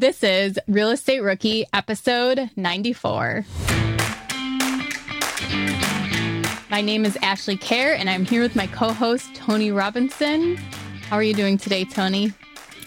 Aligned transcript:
This 0.00 0.22
is 0.22 0.58
Real 0.66 0.88
Estate 0.92 1.20
Rookie, 1.20 1.66
episode 1.74 2.48
94. 2.56 3.44
My 6.70 6.80
name 6.80 7.04
is 7.04 7.18
Ashley 7.20 7.58
Kehr, 7.58 7.98
and 7.98 8.08
I'm 8.08 8.24
here 8.24 8.40
with 8.40 8.56
my 8.56 8.66
co 8.66 8.94
host, 8.94 9.34
Tony 9.34 9.70
Robinson. 9.70 10.56
How 11.10 11.16
are 11.16 11.22
you 11.22 11.34
doing 11.34 11.58
today, 11.58 11.84
Tony? 11.84 12.32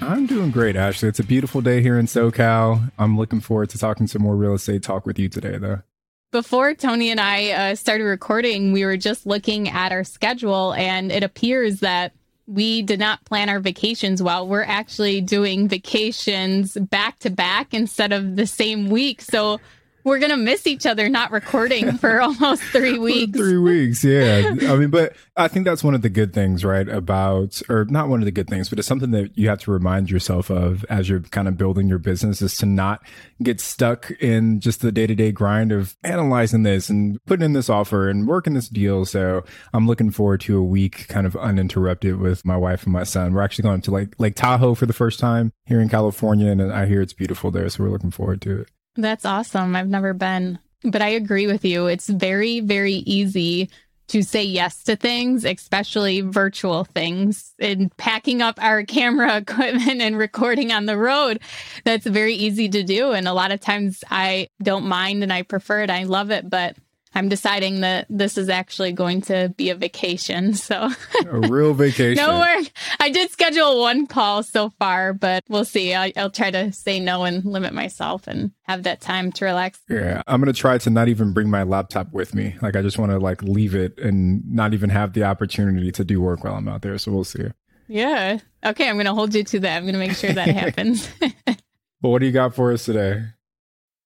I'm 0.01 0.25
doing 0.25 0.49
great, 0.49 0.75
Ashley. 0.75 1.07
It's 1.07 1.19
a 1.19 1.23
beautiful 1.23 1.61
day 1.61 1.83
here 1.83 1.99
in 1.99 2.07
SoCal. 2.07 2.91
I'm 2.97 3.15
looking 3.15 3.41
forward 3.41 3.69
to 3.69 3.77
talking 3.77 4.07
some 4.07 4.23
more 4.23 4.35
real 4.35 4.55
estate 4.55 4.81
talk 4.81 5.05
with 5.05 5.19
you 5.19 5.29
today, 5.29 5.59
though. 5.59 5.83
Before 6.31 6.73
Tony 6.73 7.11
and 7.11 7.19
I 7.19 7.51
uh, 7.51 7.75
started 7.75 8.05
recording, 8.05 8.71
we 8.71 8.85
were 8.85 8.97
just 8.97 9.27
looking 9.27 9.69
at 9.69 9.91
our 9.91 10.03
schedule, 10.03 10.73
and 10.73 11.11
it 11.11 11.21
appears 11.21 11.81
that 11.81 12.13
we 12.47 12.81
did 12.81 12.99
not 12.99 13.23
plan 13.25 13.49
our 13.49 13.59
vacations 13.59 14.21
well. 14.21 14.47
We're 14.47 14.63
actually 14.63 15.21
doing 15.21 15.67
vacations 15.67 16.73
back 16.73 17.19
to 17.19 17.29
back 17.29 17.73
instead 17.73 18.11
of 18.11 18.35
the 18.35 18.47
same 18.47 18.89
week. 18.89 19.21
So 19.21 19.59
we're 20.03 20.19
gonna 20.19 20.37
miss 20.37 20.67
each 20.67 20.85
other 20.85 21.09
not 21.09 21.31
recording 21.31 21.97
for 21.97 22.21
almost 22.21 22.61
three 22.63 22.97
weeks. 22.97 23.37
three 23.37 23.57
weeks, 23.57 24.03
yeah. 24.03 24.55
I 24.61 24.75
mean, 24.75 24.89
but 24.89 25.15
I 25.35 25.47
think 25.47 25.65
that's 25.65 25.83
one 25.83 25.95
of 25.95 26.01
the 26.01 26.09
good 26.09 26.33
things, 26.33 26.63
right? 26.63 26.87
About 26.87 27.61
or 27.69 27.85
not 27.85 28.09
one 28.09 28.21
of 28.21 28.25
the 28.25 28.31
good 28.31 28.47
things, 28.47 28.69
but 28.69 28.79
it's 28.79 28.87
something 28.87 29.11
that 29.11 29.37
you 29.37 29.49
have 29.49 29.59
to 29.61 29.71
remind 29.71 30.09
yourself 30.09 30.49
of 30.49 30.85
as 30.89 31.09
you're 31.09 31.21
kind 31.21 31.47
of 31.47 31.57
building 31.57 31.87
your 31.87 31.99
business 31.99 32.41
is 32.41 32.57
to 32.57 32.65
not 32.65 33.05
get 33.41 33.59
stuck 33.59 34.11
in 34.19 34.59
just 34.59 34.81
the 34.81 34.91
day 34.91 35.07
to 35.07 35.15
day 35.15 35.31
grind 35.31 35.71
of 35.71 35.95
analyzing 36.03 36.63
this 36.63 36.89
and 36.89 37.23
putting 37.25 37.45
in 37.45 37.53
this 37.53 37.69
offer 37.69 38.09
and 38.09 38.27
working 38.27 38.53
this 38.53 38.69
deal. 38.69 39.05
So 39.05 39.43
I'm 39.73 39.87
looking 39.87 40.11
forward 40.11 40.41
to 40.41 40.57
a 40.57 40.63
week 40.63 41.07
kind 41.07 41.25
of 41.25 41.35
uninterrupted 41.35 42.17
with 42.17 42.45
my 42.45 42.57
wife 42.57 42.83
and 42.83 42.93
my 42.93 43.03
son. 43.03 43.33
We're 43.33 43.41
actually 43.41 43.63
going 43.63 43.81
to 43.81 43.91
like 43.91 44.19
Lake 44.19 44.35
Tahoe 44.35 44.75
for 44.75 44.85
the 44.85 44.93
first 44.93 45.19
time 45.19 45.51
here 45.65 45.79
in 45.79 45.89
California, 45.89 46.51
and 46.51 46.61
I 46.61 46.85
hear 46.85 47.01
it's 47.01 47.13
beautiful 47.13 47.51
there, 47.51 47.69
so 47.69 47.83
we're 47.83 47.89
looking 47.89 48.11
forward 48.11 48.41
to 48.41 48.61
it. 48.61 48.69
That's 48.95 49.25
awesome. 49.25 49.75
I've 49.75 49.87
never 49.89 50.13
been, 50.13 50.59
but 50.83 51.01
I 51.01 51.09
agree 51.09 51.47
with 51.47 51.65
you. 51.65 51.87
It's 51.87 52.07
very, 52.07 52.59
very 52.59 52.93
easy 52.93 53.69
to 54.09 54.21
say 54.21 54.43
yes 54.43 54.83
to 54.83 54.95
things, 54.95 55.45
especially 55.45 56.21
virtual 56.21 56.83
things 56.83 57.53
and 57.59 57.95
packing 57.97 58.41
up 58.41 58.61
our 58.61 58.83
camera 58.85 59.37
equipment 59.37 60.01
and 60.01 60.17
recording 60.17 60.71
on 60.71 60.85
the 60.85 60.97
road. 60.97 61.39
That's 61.85 62.05
very 62.05 62.35
easy 62.35 62.69
to 62.69 62.83
do. 62.83 63.11
And 63.11 63.27
a 63.27 63.33
lot 63.33 63.51
of 63.51 63.59
times 63.59 64.03
I 64.11 64.49
don't 64.61 64.85
mind 64.85 65.23
and 65.23 65.33
I 65.33 65.41
prefer 65.41 65.81
it. 65.81 65.89
I 65.89 66.03
love 66.03 66.29
it. 66.29 66.49
But 66.49 66.75
I'm 67.15 67.29
deciding 67.29 67.81
that 67.81 68.07
this 68.09 68.37
is 68.37 68.49
actually 68.49 68.91
going 68.91 69.21
to 69.23 69.53
be 69.55 69.69
a 69.69 69.75
vacation. 69.75 70.53
So 70.53 70.89
a 71.25 71.39
real 71.39 71.73
vacation. 71.75 72.25
no 72.25 72.39
work. 72.39 72.65
I 72.99 73.09
did 73.09 73.31
schedule 73.31 73.81
one 73.81 74.07
call 74.07 74.43
so 74.43 74.69
far, 74.79 75.13
but 75.13 75.43
we'll 75.49 75.65
see. 75.65 75.93
I, 75.93 76.11
will 76.15 76.29
try 76.29 76.51
to 76.51 76.71
say 76.71 76.99
no 76.99 77.23
and 77.23 77.43
limit 77.45 77.73
myself 77.73 78.27
and 78.27 78.51
have 78.63 78.83
that 78.83 79.01
time 79.01 79.31
to 79.33 79.45
relax. 79.45 79.79
Yeah, 79.89 80.23
I'm 80.27 80.41
gonna 80.41 80.53
try 80.53 80.77
to 80.79 80.89
not 80.89 81.07
even 81.07 81.33
bring 81.33 81.49
my 81.49 81.63
laptop 81.63 82.11
with 82.13 82.33
me. 82.33 82.55
Like 82.61 82.75
I 82.75 82.81
just 82.81 82.97
want 82.97 83.11
to 83.11 83.19
like 83.19 83.43
leave 83.43 83.75
it 83.75 83.97
and 83.99 84.43
not 84.51 84.73
even 84.73 84.89
have 84.89 85.13
the 85.13 85.23
opportunity 85.23 85.91
to 85.91 86.03
do 86.03 86.21
work 86.21 86.43
while 86.43 86.55
I'm 86.55 86.67
out 86.67 86.81
there. 86.81 86.97
So 86.97 87.11
we'll 87.11 87.23
see. 87.23 87.45
Yeah. 87.87 88.39
Okay, 88.65 88.89
I'm 88.89 88.97
gonna 88.97 89.13
hold 89.13 89.35
you 89.35 89.43
to 89.43 89.59
that. 89.61 89.77
I'm 89.77 89.85
gonna 89.85 89.97
make 89.97 90.15
sure 90.15 90.31
that 90.31 90.47
happens. 90.55 91.09
But 92.01 92.09
what 92.09 92.19
do 92.19 92.25
you 92.25 92.33
got 92.33 92.53
for 92.53 92.73
us 92.73 92.83
today? 92.83 93.23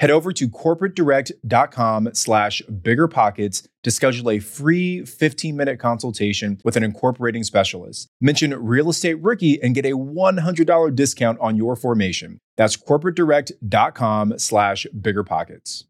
Head 0.00 0.10
over 0.10 0.32
to 0.32 0.48
corporatedirect.com 0.48 2.10
slash 2.14 2.62
biggerpockets 2.68 3.66
to 3.84 3.90
schedule 3.90 4.30
a 4.30 4.40
free 4.40 5.02
15-minute 5.02 5.78
consultation 5.78 6.60
with 6.64 6.76
an 6.76 6.82
incorporating 6.82 7.44
specialist. 7.44 8.08
Mention 8.20 8.52
Real 8.54 8.90
Estate 8.90 9.22
Rookie 9.22 9.62
and 9.62 9.74
get 9.74 9.86
a 9.86 9.92
$100 9.92 10.94
discount 10.96 11.38
on 11.40 11.56
your 11.56 11.76
formation. 11.76 12.40
That's 12.56 12.76
corporatedirect.com 12.76 14.38
slash 14.38 14.86
biggerpockets. 14.98 15.84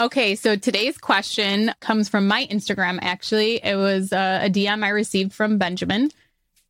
Okay, 0.00 0.36
so 0.36 0.54
today's 0.54 0.96
question 0.96 1.72
comes 1.80 2.08
from 2.08 2.28
my 2.28 2.46
Instagram, 2.46 2.98
actually. 3.02 3.56
It 3.64 3.74
was 3.74 4.12
uh, 4.12 4.40
a 4.44 4.48
DM 4.48 4.84
I 4.84 4.90
received 4.90 5.32
from 5.32 5.58
Benjamin. 5.58 6.04
It 6.04 6.14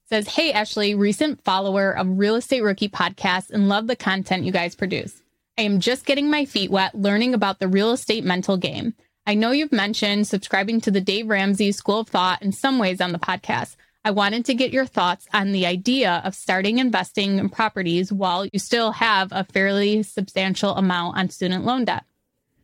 says, 0.09 0.29
Hey, 0.29 0.51
Ashley, 0.51 0.95
recent 0.95 1.45
follower 1.45 1.93
of 1.93 2.19
Real 2.19 2.37
Estate 2.37 2.63
Rookie 2.63 2.89
podcast 2.89 3.51
and 3.51 3.69
love 3.69 3.87
the 3.87 3.97
content 3.97 4.45
you 4.45 4.53
guys 4.53 4.75
produce. 4.75 5.23
I 5.59 5.63
am 5.63 5.81
just 5.81 6.07
getting 6.07 6.31
my 6.31 6.45
feet 6.45 6.71
wet 6.71 6.95
learning 6.95 7.35
about 7.35 7.59
the 7.59 7.67
real 7.67 7.91
estate 7.91 8.23
mental 8.23 8.57
game. 8.57 8.95
I 9.27 9.35
know 9.35 9.51
you've 9.51 9.73
mentioned 9.73 10.29
subscribing 10.29 10.81
to 10.83 10.93
the 10.93 11.01
Dave 11.01 11.29
Ramsey 11.29 11.73
School 11.73 11.99
of 11.99 12.09
Thought 12.09 12.43
in 12.43 12.53
some 12.53 12.79
ways 12.79 13.01
on 13.01 13.11
the 13.11 13.19
podcast. 13.19 13.75
I 14.05 14.13
wanted 14.13 14.45
to 14.45 14.55
get 14.55 14.73
your 14.73 14.87
thoughts 14.87 15.27
on 15.35 15.51
the 15.51 15.67
idea 15.67 16.23
of 16.25 16.37
starting 16.37 16.79
investing 16.79 17.41
in 17.41 17.49
properties 17.49 18.13
while 18.13 18.47
you 18.47 18.61
still 18.61 18.93
have 18.93 19.33
a 19.33 19.43
fairly 19.43 20.05
substantial 20.05 20.77
amount 20.77 21.19
on 21.19 21.29
student 21.29 21.65
loan 21.65 21.87
debt. 21.87 22.05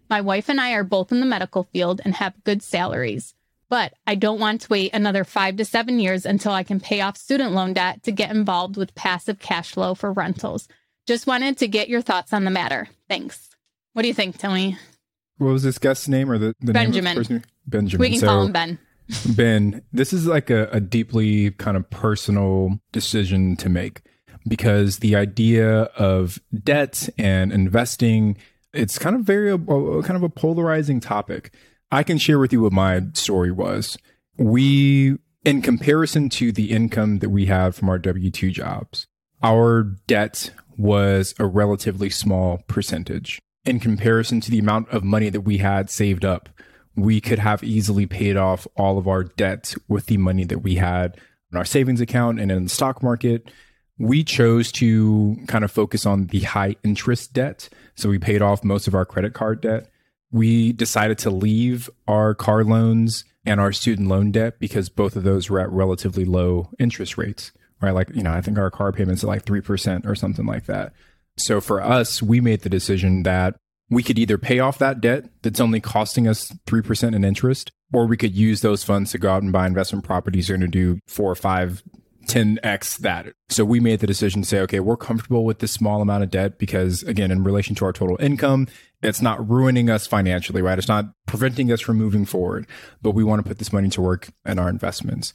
My 0.08 0.20
wife 0.20 0.48
and 0.48 0.60
I 0.60 0.74
are 0.74 0.84
both 0.84 1.10
in 1.10 1.18
the 1.18 1.26
medical 1.26 1.64
field 1.64 2.00
and 2.04 2.14
have 2.14 2.44
good 2.44 2.62
salaries, 2.62 3.34
but 3.68 3.92
I 4.06 4.14
don't 4.14 4.38
want 4.38 4.60
to 4.60 4.68
wait 4.70 4.94
another 4.94 5.24
five 5.24 5.56
to 5.56 5.64
seven 5.64 5.98
years 5.98 6.24
until 6.24 6.52
I 6.52 6.62
can 6.62 6.78
pay 6.78 7.00
off 7.00 7.16
student 7.16 7.54
loan 7.54 7.72
debt 7.72 8.04
to 8.04 8.12
get 8.12 8.30
involved 8.30 8.76
with 8.76 8.94
passive 8.94 9.40
cash 9.40 9.72
flow 9.72 9.96
for 9.96 10.12
rentals. 10.12 10.68
Just 11.06 11.26
wanted 11.26 11.58
to 11.58 11.68
get 11.68 11.88
your 11.88 12.02
thoughts 12.02 12.32
on 12.32 12.44
the 12.44 12.50
matter. 12.50 12.88
Thanks. 13.08 13.50
What 13.92 14.02
do 14.02 14.08
you 14.08 14.14
think, 14.14 14.38
Tony? 14.38 14.78
What 15.38 15.48
was 15.48 15.62
this 15.62 15.78
guest's 15.78 16.08
name 16.08 16.30
or 16.30 16.38
the, 16.38 16.54
the 16.60 16.72
Benjamin? 16.72 17.44
Benjamin. 17.66 18.00
We 18.00 18.10
can 18.10 18.20
so, 18.20 18.26
call 18.26 18.42
him 18.44 18.52
Ben. 18.52 18.78
ben, 19.36 19.82
this 19.92 20.12
is 20.12 20.26
like 20.26 20.50
a, 20.50 20.68
a 20.70 20.80
deeply 20.80 21.50
kind 21.52 21.76
of 21.76 21.88
personal 21.90 22.78
decision 22.92 23.56
to 23.56 23.68
make 23.68 24.02
because 24.46 24.98
the 24.98 25.16
idea 25.16 25.82
of 25.96 26.38
debt 26.62 27.08
and 27.18 27.52
investing 27.52 28.36
it's 28.74 28.98
kind 28.98 29.16
of 29.16 29.22
very 29.22 29.56
kind 29.56 30.16
of 30.16 30.22
a 30.22 30.28
polarizing 30.28 31.00
topic. 31.00 31.54
I 31.90 32.02
can 32.02 32.18
share 32.18 32.38
with 32.38 32.52
you 32.52 32.62
what 32.62 32.72
my 32.72 33.02
story 33.14 33.52
was. 33.52 33.96
We 34.36 35.16
in 35.44 35.62
comparison 35.62 36.28
to 36.30 36.50
the 36.50 36.70
income 36.70 37.20
that 37.20 37.28
we 37.28 37.46
have 37.46 37.76
from 37.76 37.88
our 37.88 37.98
W2 37.98 38.50
jobs, 38.52 39.06
our 39.42 39.84
debt 40.06 40.50
was 40.78 41.34
a 41.38 41.46
relatively 41.46 42.10
small 42.10 42.58
percentage. 42.66 43.40
In 43.64 43.80
comparison 43.80 44.40
to 44.42 44.50
the 44.50 44.58
amount 44.58 44.88
of 44.90 45.04
money 45.04 45.30
that 45.30 45.42
we 45.42 45.58
had 45.58 45.90
saved 45.90 46.24
up, 46.24 46.48
we 46.96 47.20
could 47.20 47.38
have 47.38 47.64
easily 47.64 48.06
paid 48.06 48.36
off 48.36 48.66
all 48.76 48.98
of 48.98 49.08
our 49.08 49.24
debt 49.24 49.74
with 49.88 50.06
the 50.06 50.16
money 50.16 50.44
that 50.44 50.60
we 50.60 50.76
had 50.76 51.18
in 51.50 51.58
our 51.58 51.64
savings 51.64 52.00
account 52.00 52.40
and 52.40 52.52
in 52.52 52.64
the 52.64 52.70
stock 52.70 53.02
market. 53.02 53.50
We 53.98 54.24
chose 54.24 54.70
to 54.72 55.36
kind 55.46 55.64
of 55.64 55.70
focus 55.70 56.04
on 56.04 56.26
the 56.26 56.40
high 56.40 56.76
interest 56.84 57.32
debt. 57.32 57.68
So 57.94 58.08
we 58.08 58.18
paid 58.18 58.42
off 58.42 58.64
most 58.64 58.86
of 58.86 58.94
our 58.94 59.04
credit 59.04 59.34
card 59.34 59.60
debt. 59.60 59.90
We 60.30 60.72
decided 60.72 61.18
to 61.18 61.30
leave 61.30 61.88
our 62.08 62.34
car 62.34 62.64
loans 62.64 63.24
and 63.46 63.60
our 63.60 63.72
student 63.72 64.08
loan 64.08 64.32
debt 64.32 64.58
because 64.58 64.88
both 64.88 65.16
of 65.16 65.22
those 65.22 65.48
were 65.48 65.60
at 65.60 65.70
relatively 65.70 66.24
low 66.24 66.70
interest 66.78 67.16
rates 67.16 67.52
right? 67.84 67.94
Like, 67.94 68.10
you 68.14 68.22
know, 68.22 68.32
I 68.32 68.40
think 68.40 68.58
our 68.58 68.70
car 68.70 68.92
payments 68.92 69.22
are 69.22 69.28
like 69.28 69.44
3% 69.44 70.06
or 70.06 70.14
something 70.14 70.46
like 70.46 70.66
that. 70.66 70.92
So 71.36 71.60
for 71.60 71.82
us, 71.82 72.22
we 72.22 72.40
made 72.40 72.60
the 72.60 72.68
decision 72.68 73.24
that 73.24 73.56
we 73.90 74.02
could 74.02 74.18
either 74.18 74.38
pay 74.38 74.60
off 74.60 74.78
that 74.78 75.00
debt 75.00 75.26
that's 75.42 75.60
only 75.60 75.80
costing 75.80 76.26
us 76.26 76.52
3% 76.66 77.14
in 77.14 77.24
interest, 77.24 77.70
or 77.92 78.06
we 78.06 78.16
could 78.16 78.34
use 78.34 78.60
those 78.60 78.82
funds 78.84 79.12
to 79.12 79.18
go 79.18 79.30
out 79.30 79.42
and 79.42 79.52
buy 79.52 79.66
investment 79.66 80.04
properties 80.04 80.46
that 80.46 80.54
are 80.54 80.56
going 80.58 80.70
to 80.70 80.94
do 80.94 81.00
four 81.06 81.30
or 81.30 81.36
five 81.36 81.82
10x 82.26 82.98
that. 82.98 83.26
So 83.48 83.64
we 83.64 83.80
made 83.80 84.00
the 84.00 84.06
decision 84.06 84.42
to 84.42 84.48
say, 84.48 84.60
okay, 84.60 84.80
we're 84.80 84.96
comfortable 84.96 85.44
with 85.44 85.58
this 85.58 85.72
small 85.72 86.00
amount 86.00 86.22
of 86.22 86.30
debt 86.30 86.58
because, 86.58 87.02
again, 87.02 87.30
in 87.30 87.44
relation 87.44 87.74
to 87.76 87.84
our 87.84 87.92
total 87.92 88.16
income, 88.20 88.68
it's 89.02 89.20
not 89.20 89.48
ruining 89.48 89.90
us 89.90 90.06
financially, 90.06 90.62
right? 90.62 90.78
It's 90.78 90.88
not 90.88 91.06
preventing 91.26 91.70
us 91.70 91.80
from 91.80 91.98
moving 91.98 92.24
forward, 92.24 92.66
but 93.02 93.10
we 93.10 93.24
want 93.24 93.42
to 93.42 93.48
put 93.48 93.58
this 93.58 93.72
money 93.72 93.90
to 93.90 94.00
work 94.00 94.30
in 94.46 94.58
our 94.58 94.68
investments. 94.68 95.34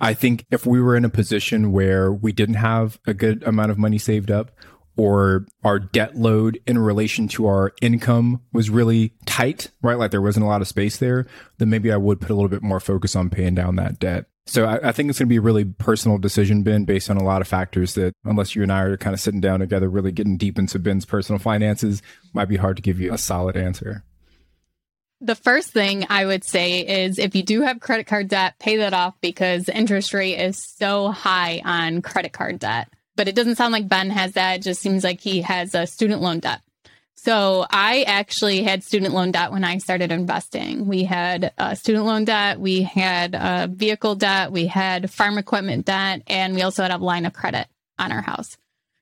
I 0.00 0.14
think 0.14 0.44
if 0.50 0.66
we 0.66 0.80
were 0.80 0.96
in 0.96 1.04
a 1.04 1.10
position 1.10 1.72
where 1.72 2.12
we 2.12 2.32
didn't 2.32 2.56
have 2.56 2.98
a 3.06 3.14
good 3.14 3.42
amount 3.44 3.70
of 3.70 3.78
money 3.78 3.98
saved 3.98 4.30
up 4.30 4.50
or 4.96 5.46
our 5.62 5.78
debt 5.78 6.16
load 6.16 6.58
in 6.66 6.78
relation 6.78 7.28
to 7.28 7.46
our 7.46 7.72
income 7.82 8.40
was 8.52 8.70
really 8.70 9.12
tight, 9.26 9.70
right? 9.82 9.98
Like 9.98 10.10
there 10.10 10.22
wasn't 10.22 10.44
a 10.44 10.48
lot 10.48 10.62
of 10.62 10.68
space 10.68 10.96
there, 10.96 11.26
then 11.58 11.70
maybe 11.70 11.92
I 11.92 11.96
would 11.96 12.20
put 12.20 12.30
a 12.30 12.34
little 12.34 12.48
bit 12.48 12.62
more 12.62 12.80
focus 12.80 13.14
on 13.14 13.30
paying 13.30 13.54
down 13.54 13.76
that 13.76 13.98
debt. 13.98 14.26
So 14.46 14.64
I, 14.64 14.88
I 14.88 14.92
think 14.92 15.10
it's 15.10 15.18
going 15.18 15.26
to 15.26 15.32
be 15.32 15.36
a 15.36 15.42
really 15.42 15.64
personal 15.64 16.18
decision, 16.18 16.62
Ben, 16.62 16.84
based 16.84 17.10
on 17.10 17.16
a 17.16 17.24
lot 17.24 17.42
of 17.42 17.48
factors 17.48 17.94
that 17.94 18.14
unless 18.24 18.54
you 18.54 18.62
and 18.62 18.72
I 18.72 18.82
are 18.82 18.96
kind 18.96 19.12
of 19.12 19.20
sitting 19.20 19.40
down 19.40 19.60
together, 19.60 19.88
really 19.88 20.12
getting 20.12 20.36
deep 20.36 20.58
into 20.58 20.78
Ben's 20.78 21.04
personal 21.04 21.38
finances, 21.38 22.00
might 22.32 22.48
be 22.48 22.56
hard 22.56 22.76
to 22.76 22.82
give 22.82 23.00
you 23.00 23.12
a 23.12 23.18
solid 23.18 23.56
answer. 23.56 24.04
The 25.20 25.34
first 25.34 25.70
thing 25.70 26.06
I 26.10 26.26
would 26.26 26.44
say 26.44 26.80
is 26.80 27.18
if 27.18 27.34
you 27.34 27.42
do 27.42 27.62
have 27.62 27.80
credit 27.80 28.06
card 28.06 28.28
debt, 28.28 28.58
pay 28.58 28.76
that 28.78 28.92
off 28.92 29.14
because 29.20 29.68
interest 29.68 30.12
rate 30.12 30.38
is 30.38 30.62
so 30.62 31.08
high 31.08 31.62
on 31.64 32.02
credit 32.02 32.32
card 32.32 32.58
debt. 32.58 32.88
But 33.16 33.28
it 33.28 33.34
doesn't 33.34 33.56
sound 33.56 33.72
like 33.72 33.88
Ben 33.88 34.10
has 34.10 34.32
that. 34.32 34.56
It 34.56 34.62
just 34.62 34.82
seems 34.82 35.02
like 35.02 35.20
he 35.20 35.40
has 35.40 35.74
a 35.74 35.86
student 35.86 36.20
loan 36.20 36.40
debt. 36.40 36.60
So 37.14 37.66
I 37.70 38.02
actually 38.02 38.62
had 38.62 38.84
student 38.84 39.14
loan 39.14 39.32
debt 39.32 39.50
when 39.50 39.64
I 39.64 39.78
started 39.78 40.12
investing. 40.12 40.86
We 40.86 41.04
had 41.04 41.50
a 41.56 41.74
student 41.74 42.04
loan 42.04 42.24
debt, 42.24 42.60
we 42.60 42.82
had 42.82 43.34
a 43.34 43.68
vehicle 43.72 44.16
debt, 44.16 44.52
we 44.52 44.66
had 44.66 45.10
farm 45.10 45.38
equipment 45.38 45.86
debt, 45.86 46.22
and 46.26 46.54
we 46.54 46.62
also 46.62 46.82
had 46.82 46.92
a 46.92 46.98
line 46.98 47.24
of 47.24 47.32
credit 47.32 47.68
on 47.98 48.12
our 48.12 48.20
house. 48.20 48.58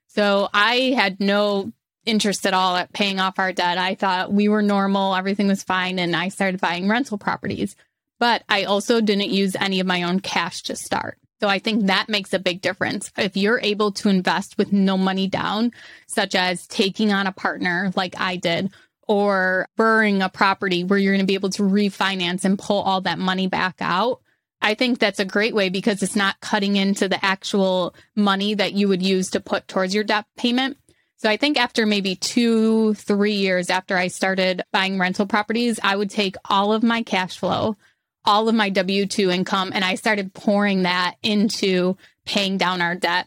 So 0.06 0.49
I 0.55 0.94
had 0.96 1.19
no 1.19 1.72
interest 2.06 2.47
at 2.47 2.55
all 2.55 2.77
at 2.77 2.93
paying 2.93 3.21
off 3.21 3.39
our 3.39 3.53
debt. 3.53 3.79
I 3.79 3.95
thought 3.95 4.33
we 4.33 4.49
were 4.49 4.62
normal, 4.62 5.15
everything 5.15 5.49
was 5.49 5.62
fine, 5.62 5.99
and 5.99 6.15
I 6.15 6.29
started 6.29 6.61
buying 6.61 6.89
rental 6.89 7.19
properties. 7.19 7.77
But 8.21 8.45
I 8.49 8.65
also 8.65 9.01
didn't 9.01 9.31
use 9.31 9.56
any 9.56 9.81
of 9.81 9.87
my 9.87 10.03
own 10.05 10.21
cash 10.21 10.62
to 10.65 10.77
start. 10.77 11.19
So 11.41 11.49
I 11.49 11.59
think 11.59 11.87
that 11.87 12.09
makes 12.09 12.33
a 12.33 12.39
big 12.39 12.61
difference. 12.62 13.11
If 13.19 13.37
you're 13.37 13.61
able 13.61 13.93
to 13.93 14.09
invest 14.09 14.56
with 14.56 14.73
no 14.73 14.97
money 14.97 15.27
down, 15.27 15.73
such 16.06 16.35
as 16.35 16.67
taking 16.67 17.12
on 17.12 17.27
a 17.27 17.33
partner 17.33 17.93
like 17.97 18.19
I 18.19 18.37
did, 18.37 18.73
or 19.06 19.69
borrowing 19.77 20.23
a 20.23 20.29
property 20.29 20.85
where 20.85 20.99
you're 20.99 21.12
going 21.12 21.21
to 21.21 21.27
be 21.27 21.35
able 21.35 21.51
to 21.51 21.62
refinance 21.62 22.45
and 22.45 22.59
pull 22.59 22.81
all 22.81 23.03
that 23.03 23.19
money 23.19 23.47
back 23.47 23.77
out. 23.81 24.21
I 24.62 24.75
think 24.75 24.99
that's 24.99 25.21
a 25.21 25.27
great 25.27 25.55
way 25.55 25.69
because 25.69 26.03
it's 26.03 26.17
not 26.17 26.41
cutting 26.41 26.77
into 26.77 27.09
the 27.09 27.23
actual 27.23 27.95
money 28.17 28.55
that 28.55 28.73
you 28.73 28.89
would 28.89 29.03
use 29.03 29.29
to 29.31 29.41
put 29.41 29.69
towards 29.69 29.95
your 29.95 30.05
debt 30.05 30.25
payment. 30.39 30.79
So 31.25 31.31
I 31.31 31.38
think 31.38 31.59
after 31.59 31.87
maybe 31.87 32.17
two, 32.17 32.93
three 32.93 33.32
years 33.32 33.71
after 33.71 33.97
I 33.97 34.09
started 34.09 34.62
buying 34.73 34.98
rental 34.98 35.25
properties, 35.25 35.81
I 35.82 35.96
would 35.96 36.10
take 36.10 36.37
all 36.51 36.75
of 36.75 36.82
my 36.82 37.03
cash 37.03 37.39
flow, 37.39 37.79
all 38.27 38.46
of 38.46 38.55
my 38.55 38.69
W 38.69 39.06
2 39.06 39.31
income, 39.31 39.72
and 39.75 39.82
I 39.82 39.94
started 39.94 40.34
pouring 40.34 40.82
that 40.82 41.15
into 41.22 41.96
paying 42.27 42.58
down 42.58 42.82
our 42.82 42.94
debt. 42.94 43.27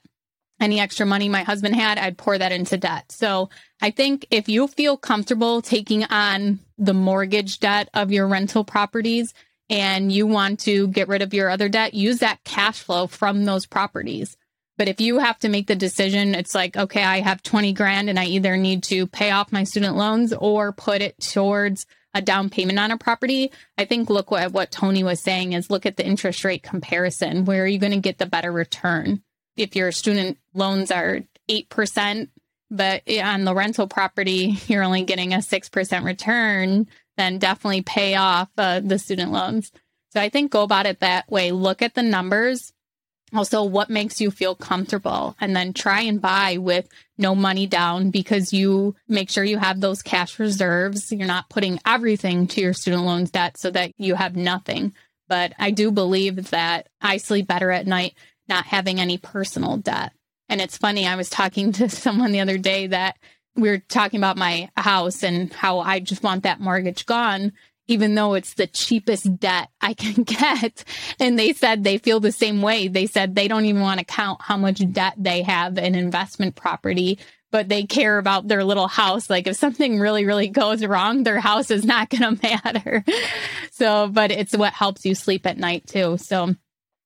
Any 0.62 0.80
extra 0.80 1.08
money 1.08 1.28
my 1.28 1.42
husband 1.42 1.76
had, 1.76 1.98
I'd 1.98 2.20
pour 2.20 2.38
that 2.38 2.52
into 2.52 2.78
debt. 2.78 3.12
So 3.12 3.50
I 3.82 3.90
think 3.90 4.28
if 4.30 4.48
you 4.48 4.68
feel 4.68 4.96
comfortable 4.96 5.64
taking 5.64 6.04
on 6.04 6.60
the 6.78 6.94
mortgage 6.94 7.60
debt 7.60 7.90
of 7.96 8.12
your 8.12 8.28
rental 8.28 8.64
properties 8.64 9.34
and 9.72 10.12
you 10.12 10.28
want 10.28 10.60
to 10.62 10.88
get 10.90 11.08
rid 11.08 11.24
of 11.24 11.34
your 11.34 11.50
other 11.50 11.68
debt, 11.68 11.96
use 11.96 12.20
that 12.20 12.44
cash 12.44 12.78
flow 12.78 13.08
from 13.08 13.46
those 13.46 13.66
properties. 13.66 14.38
But 14.78 14.88
if 14.88 15.02
you 15.02 15.20
have 15.20 15.40
to 15.40 15.50
make 15.50 15.68
the 15.68 15.76
decision, 15.76 16.36
it's 16.36 16.54
like, 16.54 16.78
okay, 16.78 17.04
I 17.04 17.22
have 17.22 17.42
20 17.42 17.74
grand 17.74 18.10
and 18.10 18.20
I 18.20 18.26
either 18.26 18.56
need 18.58 18.84
to 18.84 19.08
pay 19.08 19.32
off 19.32 19.52
my 19.52 19.64
student 19.64 19.96
loans 19.96 20.34
or 20.34 20.72
put 20.72 21.02
it 21.02 21.20
towards 21.20 21.88
a 22.14 22.22
down 22.22 22.50
payment 22.50 22.80
on 22.80 22.92
a 22.92 22.98
property. 22.98 23.52
I 23.78 23.86
think 23.86 24.10
look 24.10 24.32
what, 24.32 24.52
what 24.52 24.72
Tony 24.72 25.04
was 25.04 25.22
saying 25.22 25.54
is 25.54 25.70
look 25.70 25.86
at 25.86 25.98
the 25.98 26.06
interest 26.06 26.44
rate 26.44 26.64
comparison. 26.64 27.46
Where 27.46 27.64
are 27.64 27.68
you 27.68 27.80
going 27.80 27.94
to 27.94 28.00
get 28.00 28.20
the 28.20 28.26
better 28.26 28.52
return? 28.52 29.24
If 29.56 29.76
your 29.76 29.92
student 29.92 30.38
loans 30.54 30.92
are 30.92 31.22
8%, 31.50 32.30
but 32.70 33.04
on 33.10 33.46
the 33.46 33.56
rental 33.56 33.88
property, 33.88 34.58
you're 34.68 34.84
only 34.84 35.04
getting 35.04 35.34
a 35.34 35.38
6% 35.38 36.04
return, 36.04 36.88
then 37.18 37.40
definitely 37.40 37.82
pay 37.82 38.16
off 38.16 38.50
uh, 38.58 38.80
the 38.80 39.00
student 39.00 39.32
loans. 39.32 39.72
So 40.14 40.22
I 40.22 40.30
think 40.30 40.52
go 40.52 40.64
about 40.64 40.86
it 40.86 41.00
that 41.00 41.30
way. 41.30 41.52
Look 41.52 41.82
at 41.82 41.96
the 41.96 42.04
numbers 42.04 42.74
also 43.34 43.64
what 43.64 43.90
makes 43.90 44.22
you 44.22 44.32
feel 44.32 44.56
comfortable? 44.56 45.36
And 45.40 45.56
then 45.56 45.74
try 45.74 46.02
and 46.02 46.22
buy 46.22 46.58
with 46.58 46.88
no 47.18 47.36
money 47.36 47.68
down 47.68 48.12
because 48.12 48.54
you 48.54 48.96
make 49.08 49.30
sure 49.30 49.44
you 49.44 49.58
have 49.58 49.82
those 49.82 50.02
cash 50.02 50.40
reserves. 50.40 51.12
You're 51.12 51.28
not 51.28 51.50
putting 51.50 51.80
everything 51.86 52.48
to 52.48 52.62
your 52.62 52.74
student 52.74 53.04
loans 53.04 53.32
debt 53.32 53.58
so 53.58 53.72
that 53.72 53.92
you 53.98 54.16
have 54.16 54.36
nothing. 54.36 54.94
But 55.28 55.54
i 55.60 55.72
do 55.72 55.92
believe 55.92 56.52
that 56.52 56.88
i 57.02 57.18
sleep 57.18 57.48
better 57.48 57.70
at 57.72 57.86
night 57.88 58.14
not 58.48 58.66
having 58.66 59.00
any 59.00 59.18
personal 59.18 59.78
debt. 59.78 60.14
And 60.48 60.62
it's 60.62 60.78
funny 60.78 61.06
i 61.06 61.16
was 61.16 61.30
talking 61.30 61.72
to 61.74 61.90
someone 61.90 62.32
the 62.32 62.40
other 62.40 62.58
day 62.58 62.88
that 62.88 63.18
we 63.58 63.70
were 63.70 63.80
talking 63.80 64.20
about 64.20 64.38
my 64.38 64.70
house 64.78 65.24
and 65.24 65.52
how 65.52 65.80
I 65.80 66.00
just 66.00 66.24
want 66.24 66.44
that 66.44 66.60
mortgage 66.60 67.06
gone, 67.06 67.54
even 67.88 68.16
though 68.16 68.34
it's 68.34 68.54
the 68.54 68.68
cheapest 68.68 69.40
debt 69.40 69.70
I 69.82 69.94
can 69.94 70.24
get. 70.24 70.84
And 71.20 71.38
they 71.38 71.54
said 71.54 71.84
they 71.84 71.98
feel 71.98 72.20
the 72.20 72.32
same 72.32 72.62
way. 72.62 72.88
They 72.88 73.08
said 73.08 73.36
they 73.36 73.48
don't 73.48 73.66
even 73.66 73.82
want 73.82 74.00
to 74.00 74.06
count 74.06 74.42
how 74.42 74.58
much 74.58 74.82
debt 74.92 75.14
they 75.18 75.42
have 75.44 75.78
in 75.78 75.96
investment 75.96 76.56
property, 76.56 77.20
but 77.52 77.70
they 77.70 77.84
care 77.84 78.18
about 78.18 78.48
their 78.48 78.64
little 78.64 78.88
house. 78.88 79.30
Like 79.30 79.48
if 79.48 79.56
something 79.56 80.00
really, 80.00 80.26
really 80.26 80.50
goes 80.50 80.86
wrong, 80.86 81.24
their 81.24 81.40
house 81.40 81.72
is 81.72 81.86
not 81.86 82.10
going 82.12 82.38
to 82.38 82.48
matter. 82.48 83.04
so, 83.72 84.08
but 84.08 84.32
it's 84.32 84.56
what 84.56 84.74
helps 84.74 85.06
you 85.06 85.16
sleep 85.16 85.46
at 85.46 85.58
night 85.58 85.88
too. 85.88 86.18
So, 86.18 86.56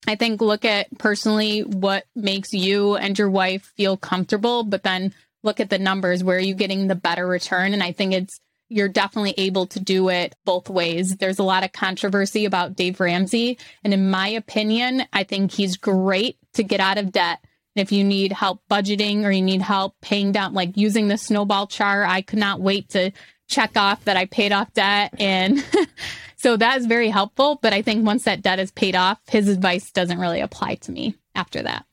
I 0.08 0.16
think 0.16 0.42
look 0.42 0.66
at 0.66 0.98
personally 0.98 1.60
what 1.60 2.06
makes 2.16 2.54
you 2.54 2.96
and 2.96 3.18
your 3.18 3.30
wife 3.30 3.72
feel 3.78 3.98
comfortable, 3.98 4.64
but 4.64 4.82
then 4.82 5.14
look 5.44 5.60
at 5.60 5.70
the 5.70 5.78
numbers. 5.78 6.24
Where 6.24 6.38
are 6.38 6.40
you 6.40 6.56
getting 6.56 6.88
the 6.88 6.96
better 6.96 7.28
return? 7.28 7.74
And 7.74 7.84
I 7.84 7.92
think 7.92 8.14
it's 8.14 8.40
you're 8.72 8.88
definitely 8.88 9.34
able 9.38 9.68
to 9.68 9.80
do 9.82 10.10
it 10.10 10.34
both 10.46 10.70
ways. 10.70 11.18
There's 11.18 11.40
a 11.40 11.44
lot 11.44 11.66
of 11.66 11.74
controversy 11.74 12.46
about 12.46 12.76
Dave 12.76 13.02
Ramsey. 13.02 13.58
And 13.84 13.94
in 13.94 14.10
my 14.10 14.30
opinion, 14.30 15.04
I 15.12 15.24
think 15.24 15.52
he's 15.52 15.76
great 15.76 16.38
to 16.54 16.64
get 16.64 16.80
out 16.80 16.98
of 16.98 17.12
debt. 17.12 17.44
If 17.76 17.92
you 17.92 18.06
need 18.06 18.32
help 18.32 18.62
budgeting 18.70 19.26
or 19.26 19.32
you 19.32 19.42
need 19.42 19.62
help 19.62 20.00
paying 20.02 20.32
down, 20.32 20.54
like 20.54 20.78
using 20.78 21.10
the 21.10 21.18
snowball 21.18 21.68
chart, 21.68 22.08
I 22.08 22.22
could 22.22 22.40
not 22.40 22.62
wait 22.62 22.90
to 22.90 23.12
check 23.50 23.76
off 23.76 24.06
that 24.06 24.16
I 24.16 24.26
paid 24.26 24.54
off 24.54 24.74
debt. 24.74 25.14
And 25.20 25.64
so 26.38 26.56
that 26.56 26.78
is 26.80 26.86
very 26.86 27.10
helpful. 27.10 27.60
But 27.62 27.74
I 27.74 27.82
think 27.82 28.06
once 28.06 28.24
that 28.24 28.42
debt 28.42 28.60
is 28.60 28.72
paid 28.72 28.96
off, 28.96 29.20
his 29.30 29.50
advice 29.50 29.92
doesn't 29.92 30.20
really 30.20 30.40
apply 30.40 30.76
to 30.76 30.94
me 30.94 31.16
after 31.36 31.62
that. 31.62 31.86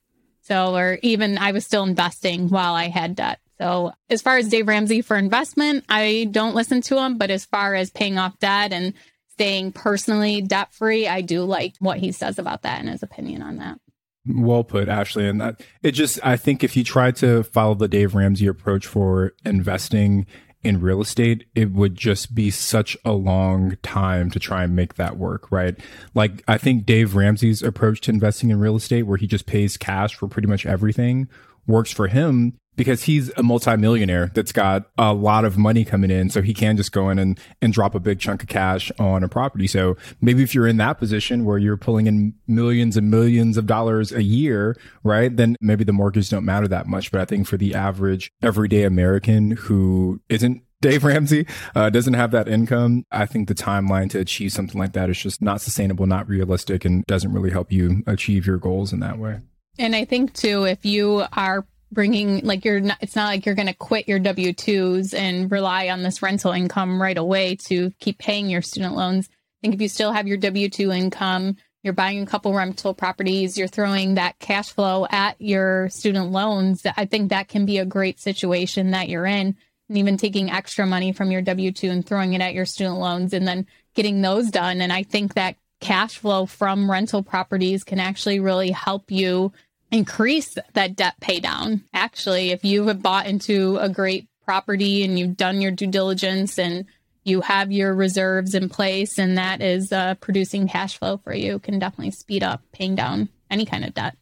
So, 0.42 0.76
or 0.76 0.98
even 1.02 1.38
I 1.38 1.50
was 1.50 1.64
still 1.64 1.82
investing 1.82 2.48
while 2.48 2.74
I 2.74 2.84
had 2.84 3.16
debt. 3.16 3.40
So, 3.60 3.92
as 4.08 4.22
far 4.22 4.38
as 4.38 4.48
Dave 4.48 4.68
Ramsey 4.68 5.02
for 5.02 5.16
investment, 5.16 5.84
I 5.88 6.28
don't 6.30 6.54
listen 6.54 6.80
to 6.82 6.98
him. 6.98 7.18
But 7.18 7.30
as 7.30 7.44
far 7.44 7.74
as 7.74 7.90
paying 7.90 8.18
off 8.18 8.38
debt 8.38 8.72
and 8.72 8.94
staying 9.30 9.72
personally 9.72 10.40
debt 10.40 10.72
free, 10.72 11.08
I 11.08 11.20
do 11.20 11.42
like 11.42 11.74
what 11.78 11.98
he 11.98 12.12
says 12.12 12.38
about 12.38 12.62
that 12.62 12.80
and 12.80 12.88
his 12.88 13.02
opinion 13.02 13.42
on 13.42 13.56
that. 13.58 13.80
Well 14.26 14.64
put, 14.64 14.88
Ashley. 14.88 15.26
And 15.26 15.40
that 15.40 15.60
it 15.82 15.92
just, 15.92 16.18
I 16.22 16.36
think 16.36 16.62
if 16.62 16.76
you 16.76 16.84
try 16.84 17.10
to 17.12 17.42
follow 17.42 17.74
the 17.74 17.88
Dave 17.88 18.14
Ramsey 18.14 18.46
approach 18.46 18.86
for 18.86 19.32
investing 19.44 20.26
in 20.62 20.80
real 20.80 21.00
estate, 21.00 21.44
it 21.54 21.70
would 21.72 21.94
just 21.94 22.34
be 22.34 22.50
such 22.50 22.96
a 23.04 23.12
long 23.12 23.76
time 23.82 24.30
to 24.32 24.38
try 24.38 24.64
and 24.64 24.74
make 24.76 24.94
that 24.94 25.16
work, 25.16 25.50
right? 25.50 25.76
Like, 26.14 26.42
I 26.48 26.58
think 26.58 26.84
Dave 26.84 27.14
Ramsey's 27.14 27.62
approach 27.62 28.00
to 28.02 28.10
investing 28.10 28.50
in 28.50 28.58
real 28.58 28.76
estate, 28.76 29.04
where 29.04 29.16
he 29.16 29.26
just 29.26 29.46
pays 29.46 29.76
cash 29.76 30.14
for 30.14 30.26
pretty 30.26 30.48
much 30.48 30.66
everything, 30.66 31.28
works 31.66 31.92
for 31.92 32.08
him 32.08 32.58
because 32.78 33.02
he's 33.02 33.30
a 33.36 33.42
multimillionaire 33.42 34.30
that's 34.34 34.52
got 34.52 34.88
a 34.96 35.12
lot 35.12 35.44
of 35.44 35.58
money 35.58 35.84
coming 35.84 36.10
in. 36.10 36.30
So 36.30 36.40
he 36.40 36.54
can 36.54 36.76
just 36.76 36.92
go 36.92 37.10
in 37.10 37.18
and, 37.18 37.38
and 37.60 37.72
drop 37.72 37.94
a 37.94 38.00
big 38.00 38.20
chunk 38.20 38.44
of 38.44 38.48
cash 38.48 38.90
on 38.98 39.24
a 39.24 39.28
property. 39.28 39.66
So 39.66 39.96
maybe 40.20 40.44
if 40.44 40.54
you're 40.54 40.68
in 40.68 40.76
that 40.78 40.94
position 40.94 41.44
where 41.44 41.58
you're 41.58 41.76
pulling 41.76 42.06
in 42.06 42.34
millions 42.46 42.96
and 42.96 43.10
millions 43.10 43.58
of 43.58 43.66
dollars 43.66 44.12
a 44.12 44.22
year, 44.22 44.76
right? 45.02 45.36
Then 45.36 45.56
maybe 45.60 45.82
the 45.82 45.92
mortgages 45.92 46.30
don't 46.30 46.44
matter 46.44 46.68
that 46.68 46.86
much. 46.86 47.10
But 47.10 47.20
I 47.20 47.24
think 47.24 47.48
for 47.48 47.56
the 47.56 47.74
average 47.74 48.30
everyday 48.42 48.84
American 48.84 49.50
who 49.50 50.20
isn't 50.28 50.62
Dave 50.80 51.02
Ramsey 51.02 51.44
uh, 51.74 51.90
doesn't 51.90 52.14
have 52.14 52.30
that 52.30 52.46
income. 52.46 53.04
I 53.10 53.26
think 53.26 53.48
the 53.48 53.54
timeline 53.54 54.08
to 54.10 54.20
achieve 54.20 54.52
something 54.52 54.78
like 54.78 54.92
that 54.92 55.10
is 55.10 55.18
just 55.18 55.42
not 55.42 55.60
sustainable, 55.60 56.06
not 56.06 56.28
realistic, 56.28 56.84
and 56.84 57.04
doesn't 57.06 57.32
really 57.32 57.50
help 57.50 57.72
you 57.72 58.04
achieve 58.06 58.46
your 58.46 58.58
goals 58.58 58.92
in 58.92 59.00
that 59.00 59.18
way. 59.18 59.40
And 59.80 59.96
I 59.96 60.04
think 60.04 60.34
too, 60.34 60.62
if 60.64 60.86
you 60.86 61.24
are 61.32 61.66
bringing 61.90 62.44
like 62.44 62.64
you're 62.64 62.80
not 62.80 62.98
it's 63.00 63.16
not 63.16 63.26
like 63.26 63.46
you're 63.46 63.54
going 63.54 63.68
to 63.68 63.74
quit 63.74 64.08
your 64.08 64.20
w2s 64.20 65.14
and 65.14 65.50
rely 65.50 65.88
on 65.88 66.02
this 66.02 66.22
rental 66.22 66.52
income 66.52 67.00
right 67.00 67.16
away 67.18 67.56
to 67.56 67.90
keep 67.98 68.18
paying 68.18 68.48
your 68.48 68.62
student 68.62 68.94
loans. 68.94 69.28
I 69.30 69.58
think 69.62 69.74
if 69.74 69.80
you 69.80 69.88
still 69.88 70.12
have 70.12 70.26
your 70.26 70.38
w2 70.38 70.96
income 70.96 71.56
you're 71.82 71.94
buying 71.94 72.22
a 72.22 72.26
couple 72.26 72.52
rental 72.54 72.94
properties 72.94 73.56
you're 73.56 73.68
throwing 73.68 74.14
that 74.14 74.38
cash 74.38 74.70
flow 74.70 75.06
at 75.10 75.40
your 75.40 75.88
student 75.88 76.30
loans 76.32 76.84
i 76.96 77.04
think 77.04 77.30
that 77.30 77.48
can 77.48 77.64
be 77.64 77.78
a 77.78 77.86
great 77.86 78.20
situation 78.20 78.90
that 78.90 79.08
you're 79.08 79.26
in. 79.26 79.56
And 79.88 79.96
even 79.96 80.18
taking 80.18 80.50
extra 80.50 80.86
money 80.86 81.12
from 81.12 81.30
your 81.30 81.42
w2 81.42 81.90
and 81.90 82.06
throwing 82.06 82.34
it 82.34 82.42
at 82.42 82.54
your 82.54 82.66
student 82.66 82.98
loans 82.98 83.32
and 83.32 83.48
then 83.48 83.66
getting 83.94 84.20
those 84.20 84.50
done. 84.50 84.82
And 84.82 84.92
i 84.92 85.02
think 85.02 85.34
that 85.34 85.56
cash 85.80 86.18
flow 86.18 86.46
from 86.46 86.90
rental 86.90 87.22
properties 87.22 87.84
can 87.84 88.00
actually 88.00 88.40
really 88.40 88.70
help 88.70 89.10
you 89.10 89.52
increase 89.90 90.56
that 90.74 90.96
debt 90.96 91.14
pay 91.20 91.40
down. 91.40 91.84
Actually, 91.92 92.50
if 92.50 92.64
you 92.64 92.86
have 92.86 93.02
bought 93.02 93.26
into 93.26 93.76
a 93.78 93.88
great 93.88 94.28
property 94.44 95.04
and 95.04 95.18
you've 95.18 95.36
done 95.36 95.60
your 95.60 95.70
due 95.70 95.86
diligence 95.86 96.58
and 96.58 96.86
you 97.24 97.40
have 97.42 97.70
your 97.70 97.94
reserves 97.94 98.54
in 98.54 98.68
place 98.68 99.18
and 99.18 99.36
that 99.36 99.60
is 99.60 99.92
uh, 99.92 100.14
producing 100.16 100.68
cash 100.68 100.98
flow 100.98 101.18
for 101.18 101.34
you, 101.34 101.58
can 101.58 101.78
definitely 101.78 102.10
speed 102.10 102.42
up 102.42 102.62
paying 102.72 102.94
down 102.94 103.28
any 103.50 103.66
kind 103.66 103.84
of 103.84 103.94
debt. 103.94 104.16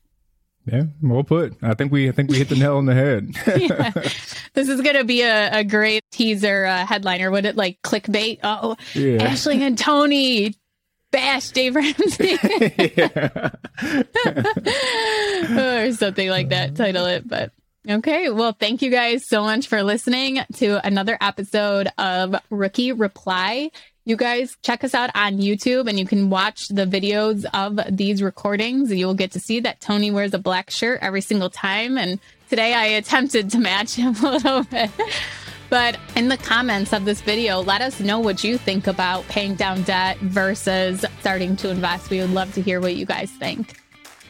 Yeah, 0.66 0.82
well 1.00 1.22
put. 1.22 1.54
I 1.62 1.74
think 1.74 1.92
we 1.92 2.08
I 2.08 2.12
think 2.12 2.28
we 2.28 2.38
hit 2.38 2.48
the 2.48 2.56
nail 2.56 2.76
on 2.76 2.86
the 2.86 2.94
head. 2.94 3.30
yeah. 3.56 3.92
This 4.54 4.68
is 4.68 4.80
going 4.80 4.96
to 4.96 5.04
be 5.04 5.22
a, 5.22 5.60
a 5.60 5.64
great 5.64 6.02
teaser 6.10 6.64
uh, 6.64 6.84
headliner. 6.84 7.30
Would 7.30 7.44
it 7.44 7.54
like 7.54 7.80
clickbait? 7.82 8.40
Oh, 8.42 8.76
yeah. 8.94 9.22
Ashley 9.22 9.62
and 9.62 9.78
Tony 9.78 10.54
bash 11.16 11.48
Dave 11.48 11.74
Ramsey 11.74 12.34
or 15.58 15.92
something 15.92 16.28
like 16.28 16.50
that. 16.50 16.76
Title 16.76 17.06
it, 17.06 17.26
but 17.26 17.52
okay. 17.88 18.28
Well, 18.28 18.52
thank 18.52 18.82
you 18.82 18.90
guys 18.90 19.26
so 19.26 19.42
much 19.42 19.66
for 19.66 19.82
listening 19.82 20.40
to 20.56 20.86
another 20.86 21.16
episode 21.22 21.88
of 21.96 22.36
Rookie 22.50 22.92
Reply. 22.92 23.70
You 24.04 24.16
guys 24.16 24.58
check 24.60 24.84
us 24.84 24.94
out 24.94 25.08
on 25.14 25.38
YouTube 25.38 25.88
and 25.88 25.98
you 25.98 26.04
can 26.04 26.28
watch 26.28 26.68
the 26.68 26.84
videos 26.84 27.46
of 27.54 27.80
these 27.96 28.22
recordings. 28.22 28.92
You'll 28.92 29.14
get 29.14 29.32
to 29.32 29.40
see 29.40 29.60
that 29.60 29.80
Tony 29.80 30.10
wears 30.10 30.34
a 30.34 30.38
black 30.38 30.68
shirt 30.68 30.98
every 31.00 31.22
single 31.22 31.48
time. 31.48 31.96
And 31.96 32.20
today 32.50 32.74
I 32.74 32.84
attempted 32.84 33.50
to 33.52 33.58
match 33.58 33.94
him 33.94 34.14
a 34.22 34.32
little 34.32 34.64
bit. 34.64 34.90
But 35.68 35.98
in 36.14 36.28
the 36.28 36.36
comments 36.36 36.92
of 36.92 37.04
this 37.04 37.20
video, 37.20 37.60
let 37.60 37.80
us 37.80 38.00
know 38.00 38.18
what 38.20 38.44
you 38.44 38.56
think 38.58 38.86
about 38.86 39.26
paying 39.28 39.54
down 39.54 39.82
debt 39.82 40.18
versus 40.18 41.04
starting 41.20 41.56
to 41.56 41.70
invest. 41.70 42.10
We 42.10 42.20
would 42.20 42.30
love 42.30 42.54
to 42.54 42.62
hear 42.62 42.80
what 42.80 42.94
you 42.94 43.04
guys 43.04 43.30
think. 43.30 43.80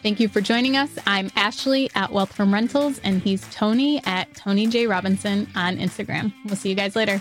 Thank 0.02 0.20
you 0.20 0.28
for 0.28 0.40
joining 0.40 0.76
us. 0.76 0.90
I'm 1.06 1.30
Ashley 1.36 1.90
at 1.94 2.12
Wealth 2.12 2.32
from 2.32 2.54
Rentals, 2.54 3.00
and 3.00 3.20
he's 3.20 3.46
Tony 3.50 4.00
at 4.04 4.34
Tony 4.34 4.66
J. 4.66 4.86
Robinson 4.86 5.48
on 5.56 5.78
Instagram. 5.78 6.32
We'll 6.44 6.56
see 6.56 6.68
you 6.68 6.74
guys 6.76 6.94
later. 6.94 7.20